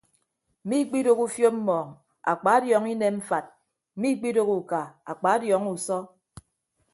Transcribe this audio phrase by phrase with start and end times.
[0.67, 1.87] Miikpidooho ufiop mmọọñ
[2.31, 3.45] akpadiọọñọ inem mfat
[3.99, 4.79] miikpidooho uka
[5.11, 5.97] akpadiọọñọ usọ.